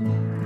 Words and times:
Mm-hmm. 0.00 0.39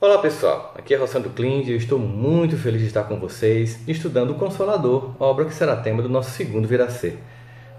Olá 0.00 0.18
pessoal, 0.18 0.72
aqui 0.78 0.94
é 0.94 0.96
Rossandro 0.96 1.30
Clint 1.30 1.66
e 1.66 1.72
eu 1.72 1.76
estou 1.76 1.98
muito 1.98 2.56
feliz 2.56 2.82
de 2.82 2.86
estar 2.86 3.02
com 3.02 3.18
vocês 3.18 3.80
estudando 3.88 4.30
o 4.30 4.36
Consolador, 4.36 5.10
obra 5.18 5.44
que 5.44 5.52
será 5.52 5.74
tema 5.74 6.00
do 6.00 6.08
nosso 6.08 6.30
segundo 6.30 6.68
Viracê. 6.68 7.16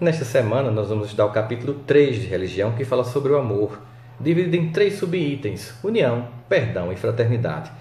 Nesta 0.01 0.25
semana 0.25 0.69
nós 0.69 0.89
vamos 0.89 1.05
estudar 1.05 1.27
o 1.27 1.31
capítulo 1.31 1.75
3 1.87 2.23
de 2.23 2.27
Religião 2.27 2.73
que 2.73 2.83
fala 2.83 3.05
sobre 3.05 3.31
o 3.31 3.37
amor, 3.37 3.79
dividido 4.19 4.57
em 4.57 4.69
três 4.69 4.95
subitens: 4.95 5.73
união, 5.81 6.27
perdão 6.49 6.91
e 6.91 6.97
fraternidade. 6.97 7.71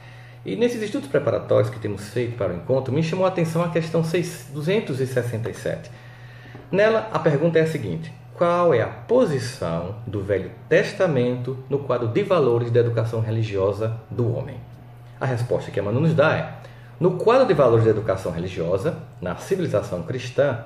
E 0.46 0.54
nesses 0.54 0.80
estudos 0.82 1.08
preparatórios 1.08 1.68
que 1.68 1.80
temos 1.80 2.08
feito 2.10 2.36
para 2.36 2.52
o 2.52 2.56
encontro, 2.56 2.94
me 2.94 3.02
chamou 3.02 3.24
a 3.24 3.30
atenção 3.30 3.64
a 3.64 3.70
questão 3.70 4.02
267. 4.02 5.90
Nela, 6.70 7.08
a 7.12 7.18
pergunta 7.18 7.58
é 7.58 7.62
a 7.62 7.66
seguinte: 7.66 8.12
qual 8.38 8.72
é 8.72 8.80
a 8.80 8.86
posição 8.86 9.96
do 10.06 10.22
Velho 10.22 10.52
Testamento 10.68 11.58
no 11.68 11.80
quadro 11.80 12.06
de 12.06 12.22
valores 12.22 12.70
da 12.70 12.78
educação 12.78 13.20
religiosa 13.20 13.96
do 14.08 14.32
homem? 14.32 14.54
A 15.20 15.26
resposta 15.26 15.72
que 15.72 15.80
Emmanuel 15.80 16.02
nos 16.02 16.14
dá 16.14 16.36
é: 16.36 16.52
no 17.00 17.16
quadro 17.16 17.48
de 17.48 17.52
valores 17.52 17.84
da 17.84 17.90
educação 17.90 18.30
religiosa, 18.30 18.96
na 19.20 19.34
civilização 19.34 20.04
cristã, 20.04 20.60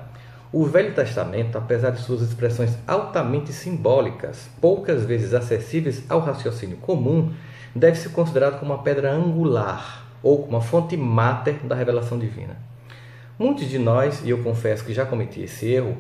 o 0.53 0.67
Velho 0.67 0.95
Testamento, 0.95 1.57
apesar 1.57 1.93
de 1.93 2.03
suas 2.03 2.21
expressões 2.21 2.77
altamente 2.87 3.55
simbólicas, 3.55 4.51
poucas 4.61 5.07
vezes 5.07 5.33
acessíveis 5.33 6.05
ao 6.11 6.21
raciocínio 6.21 6.77
comum, 6.77 7.33
deve 7.75 7.97
ser 7.97 8.11
considerado 8.11 8.61
como 8.61 8.75
uma 8.75 8.83
pedra 8.83 9.11
angular 9.11 10.05
ou 10.23 10.43
como 10.43 10.59
uma 10.59 10.61
fonte 10.61 10.95
máter 10.95 11.55
da 11.65 11.75
revelação 11.75 12.19
divina. 12.19 12.55
Muitos 13.39 13.67
de 13.67 13.79
nós, 13.79 14.21
e 14.23 14.29
eu 14.29 14.43
confesso 14.43 14.85
que 14.85 14.93
já 14.93 15.07
cometi 15.07 15.41
esse 15.41 15.67
erro, 15.73 15.97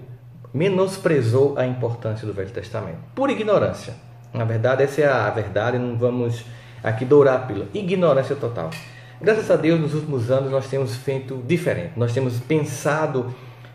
menosprezou 0.53 1.59
a 1.59 1.67
importância 1.67 2.27
do 2.27 2.33
Velho 2.33 2.51
Testamento, 2.51 2.99
por 3.15 3.31
ignorância. 3.31 3.95
Na 4.33 4.45
verdade, 4.45 4.83
essa 4.83 5.01
é 5.01 5.09
a 5.09 5.31
verdade, 5.31 5.79
não 5.79 5.97
vamos 5.97 6.45
aqui 6.83 7.05
dourar 7.05 7.37
a 7.37 7.39
pílula. 7.41 7.69
Ignorância 7.75 8.37
total. 8.37 8.71
Graças 9.21 9.51
a 9.51 9.57
Deus, 9.57 9.81
nos 9.81 9.95
últimos 9.95 10.31
anos, 10.31 10.51
nós 10.51 10.69
temos 10.69 10.97
feito 10.97 11.43
diferente. 11.47 11.93
Nós 11.97 12.13
temos 12.13 12.41
pensado 12.41 13.33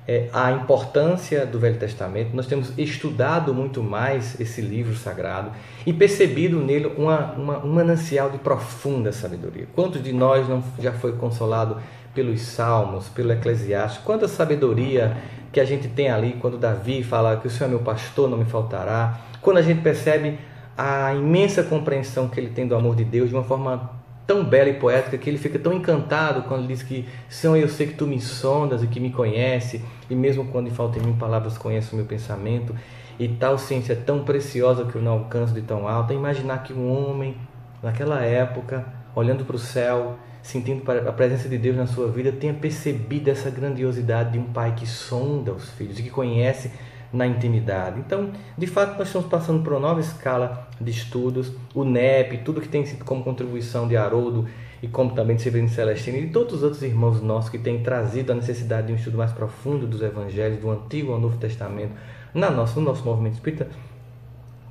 é, 0.08 0.30
a 0.32 0.52
importância 0.54 1.46
do 1.46 1.60
Velho 1.60 1.78
Testamento, 1.78 2.34
nós 2.34 2.48
temos 2.48 2.72
estudado 2.78 3.54
muito 3.54 3.84
mais 3.84 4.40
esse 4.40 4.62
livro 4.62 4.96
sagrado 4.96 5.52
e 5.86 5.92
percebido 5.92 6.60
nele 6.60 6.94
uma, 6.98 7.34
uma, 7.34 7.58
um 7.66 7.74
manancial 7.74 8.30
de 8.30 8.38
profunda 8.38 9.12
sabedoria. 9.12 9.68
Quantos 9.76 10.02
de 10.02 10.14
nós 10.14 10.48
não 10.48 10.64
já 10.80 10.94
foi 10.94 11.12
consolado 11.14 11.78
pelos 12.16 12.42
Salmos, 12.42 13.10
pelo 13.10 13.34
Eclesiastes? 13.34 14.02
Quanta 14.04 14.30
sabedoria 14.30 15.18
que 15.52 15.60
a 15.60 15.66
gente 15.66 15.90
tem 15.90 16.10
ali 16.10 16.38
quando 16.40 16.58
Davi 16.58 17.04
fala 17.04 17.36
que 17.36 17.48
o 17.48 17.50
Senhor 17.50 17.66
é 17.66 17.70
meu 17.70 17.80
pastor, 17.80 18.30
não 18.30 18.38
me 18.38 18.46
faltará. 18.46 19.20
Quando 19.42 19.58
a 19.58 19.62
gente 19.62 19.82
percebe 19.82 20.40
a 20.78 21.14
imensa 21.14 21.64
compreensão 21.64 22.30
que 22.30 22.40
ele 22.40 22.50
tem 22.50 22.66
do 22.66 22.76
amor 22.76 22.96
de 22.96 23.04
Deus 23.04 23.30
de 23.30 23.36
uma 23.36 23.44
forma 23.44 23.92
tão 24.28 24.44
bela 24.44 24.70
e 24.70 24.74
poética 24.74 25.18
que 25.18 25.30
ele 25.30 25.38
fica 25.38 25.58
tão 25.58 25.74
encantado 25.74 26.44
quando 26.44 26.66
ele 26.66 26.74
diz 26.74 26.84
que 26.84 27.08
Senhor, 27.30 27.56
eu 27.56 27.70
sei 27.70 27.88
que 27.88 27.94
tu 27.94 28.06
me 28.06 28.20
sondas 28.20 28.84
e 28.84 28.88
que 28.88 29.00
me 29.00 29.10
conhece, 29.10 29.82
e 30.10 30.14
mesmo 30.14 30.46
quando 30.46 30.70
falta 30.70 31.00
em 31.00 31.02
mim 31.02 31.14
palavras, 31.14 31.58
conhece 31.58 31.94
o 31.94 31.96
meu 31.96 32.06
pensamento, 32.06 32.76
e 33.18 33.28
tal 33.30 33.58
ciência 33.58 33.96
tão 33.96 34.24
preciosa 34.24 34.86
que 34.86 34.96
eu 34.96 35.02
não 35.02 35.14
alcanço 35.14 35.54
de 35.54 35.62
tão 35.62 35.88
alta. 35.88 36.14
Imaginar 36.14 36.62
que 36.64 36.74
um 36.74 36.92
homem, 36.92 37.36
naquela 37.82 38.22
época, 38.22 38.86
olhando 39.16 39.46
para 39.46 39.56
o 39.56 39.60
céu, 39.60 40.18
sentindo 40.44 40.84
a 40.92 41.12
presença 41.12 41.50
de 41.50 41.58
Deus 41.58 41.76
na 41.76 41.88
sua 41.88 42.10
vida, 42.10 42.32
tenha 42.32 42.54
percebido 42.54 43.30
essa 43.30 43.50
grandiosidade 43.50 44.34
de 44.34 44.40
um 44.40 44.46
pai 44.46 44.74
que 44.76 44.86
sonda 44.86 45.52
os 45.52 45.70
filhos 45.72 45.98
e 46.00 46.04
que 46.04 46.10
conhece 46.10 46.72
na 47.12 47.26
intimidade. 47.26 48.00
Então, 48.00 48.32
de 48.58 48.68
fato, 48.68 48.98
nós 48.98 49.08
estamos 49.08 49.28
passando 49.28 49.64
por 49.64 49.74
uma 49.74 49.80
nova 49.80 50.00
escala 50.00 50.68
de 50.80 50.92
estudos, 50.92 51.52
o 51.74 51.84
NEP, 51.84 52.40
tudo 52.40 52.62
que 52.62 52.68
tem 52.68 52.86
sido 52.86 53.04
como 53.06 53.24
contribuição 53.24 53.88
de 53.88 53.96
Haroldo 53.96 54.48
e 54.82 54.88
como 54.88 55.14
também 55.16 55.36
de 55.36 55.42
Severino 55.42 55.70
Celestino 55.70 56.18
e 56.18 56.26
de 56.28 56.32
todos 56.32 56.56
os 56.56 56.64
outros 56.64 56.84
irmãos 56.84 57.22
nossos 57.22 57.50
que 57.50 57.58
têm 57.58 57.82
trazido 57.82 58.32
a 58.32 58.36
necessidade 58.36 58.88
de 58.88 58.94
um 58.94 58.96
estudo 58.96 59.18
mais 59.18 59.32
profundo 59.32 59.88
dos 59.88 60.02
evangelhos, 60.02 60.60
do 60.60 60.70
Antigo 60.70 61.14
ao 61.14 61.20
Novo 61.20 61.38
Testamento, 61.38 61.94
na 62.34 62.52
nossa, 62.52 62.80
no 62.80 62.86
nosso 62.86 63.04
movimento 63.04 63.34
espírita, 63.34 63.68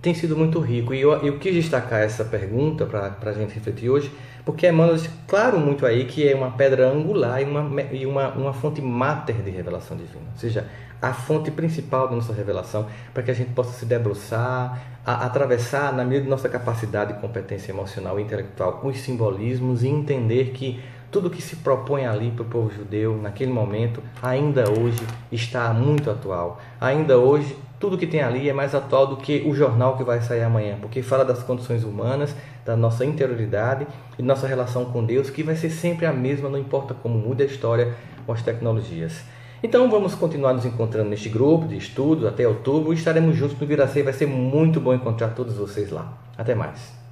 tem 0.06 0.14
sido 0.14 0.36
muito 0.36 0.60
rico. 0.60 0.94
E 0.94 1.00
eu, 1.00 1.14
eu 1.14 1.36
quis 1.36 1.52
destacar 1.52 2.00
essa 2.00 2.24
pergunta 2.24 2.86
para 2.86 3.16
a 3.20 3.32
gente 3.32 3.52
refletir 3.52 3.90
hoje, 3.90 4.08
porque 4.44 4.68
Emmanuel 4.68 4.94
deixa 4.94 5.10
claro 5.26 5.58
muito 5.58 5.84
aí 5.84 6.04
que 6.04 6.28
é 6.28 6.32
uma 6.32 6.52
pedra 6.52 6.88
angular 6.88 7.42
e 7.42 7.44
uma, 7.44 7.82
e 7.90 8.06
uma, 8.06 8.28
uma 8.28 8.52
fonte 8.52 8.80
máter 8.80 9.34
de 9.42 9.50
revelação 9.50 9.96
divina. 9.96 10.26
Ou 10.32 10.38
seja, 10.38 10.64
a 11.02 11.12
fonte 11.12 11.50
principal 11.50 12.06
da 12.06 12.14
nossa 12.14 12.32
revelação, 12.32 12.86
para 13.12 13.24
que 13.24 13.32
a 13.32 13.34
gente 13.34 13.50
possa 13.50 13.72
se 13.72 13.84
debruçar, 13.84 14.80
a, 15.04 15.26
atravessar, 15.26 15.92
na 15.92 16.04
medida 16.04 16.22
de 16.22 16.30
nossa 16.30 16.48
capacidade 16.48 17.14
e 17.14 17.16
competência 17.16 17.72
emocional 17.72 18.20
e 18.20 18.22
intelectual, 18.22 18.80
os 18.84 18.98
simbolismos 19.00 19.82
e 19.82 19.88
entender 19.88 20.52
que 20.52 20.80
tudo 21.10 21.30
que 21.30 21.42
se 21.42 21.56
propõe 21.56 22.06
ali 22.06 22.30
para 22.30 22.42
o 22.42 22.46
povo 22.46 22.70
judeu 22.70 23.16
naquele 23.20 23.52
momento, 23.52 24.00
ainda 24.22 24.70
hoje 24.70 25.04
está 25.32 25.72
muito 25.72 26.10
atual. 26.10 26.60
Ainda 26.80 27.18
hoje 27.18 27.56
tudo 27.78 27.98
que 27.98 28.06
tem 28.06 28.22
ali 28.22 28.48
é 28.48 28.52
mais 28.52 28.74
atual 28.74 29.06
do 29.06 29.16
que 29.16 29.42
o 29.46 29.54
jornal 29.54 29.96
que 29.96 30.04
vai 30.04 30.20
sair 30.20 30.42
amanhã, 30.42 30.78
porque 30.80 31.02
fala 31.02 31.24
das 31.24 31.42
condições 31.42 31.84
humanas, 31.84 32.34
da 32.64 32.76
nossa 32.76 33.04
interioridade 33.04 33.86
e 34.18 34.22
nossa 34.22 34.46
relação 34.46 34.86
com 34.86 35.04
Deus, 35.04 35.30
que 35.30 35.42
vai 35.42 35.56
ser 35.56 35.70
sempre 35.70 36.06
a 36.06 36.12
mesma, 36.12 36.48
não 36.48 36.58
importa 36.58 36.94
como 36.94 37.18
muda 37.18 37.42
a 37.42 37.46
história 37.46 37.94
com 38.24 38.32
as 38.32 38.42
tecnologias. 38.42 39.22
Então 39.62 39.90
vamos 39.90 40.14
continuar 40.14 40.52
nos 40.52 40.64
encontrando 40.64 41.10
neste 41.10 41.28
grupo 41.28 41.66
de 41.66 41.76
estudos 41.76 42.24
até 42.26 42.46
outubro 42.46 42.92
e 42.92 42.96
estaremos 42.96 43.36
juntos 43.36 43.58
no 43.58 43.66
Viracei, 43.66 44.02
vai 44.02 44.12
ser 44.12 44.26
muito 44.26 44.80
bom 44.80 44.94
encontrar 44.94 45.28
todos 45.28 45.54
vocês 45.54 45.90
lá. 45.90 46.12
Até 46.36 46.54
mais. 46.54 47.05